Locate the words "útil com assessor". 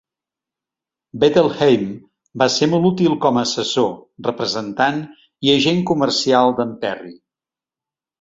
2.89-3.91